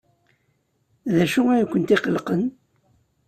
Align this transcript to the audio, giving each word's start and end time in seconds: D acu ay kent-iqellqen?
D 1.15 1.17
acu 1.23 1.41
ay 1.53 1.63
kent-iqellqen? 1.71 2.43